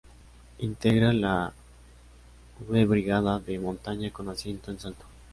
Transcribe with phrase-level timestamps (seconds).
[0.57, 1.53] Integra la
[2.67, 5.05] V Brigada de Montaña con asiento en Salta.